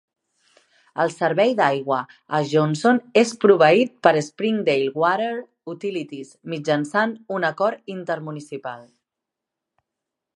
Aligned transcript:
El 1.01 1.11
servei 1.15 1.51
d'aigua 1.57 1.97
a 2.37 2.39
Johnson 2.53 3.01
és 3.21 3.33
proveït 3.45 3.93
per 4.07 4.13
Springdale 4.29 5.03
Water 5.03 5.29
Utilities 5.75 6.33
mitjançant 6.55 7.13
un 7.37 7.47
acord 7.51 7.93
intermunicipal. 7.97 8.81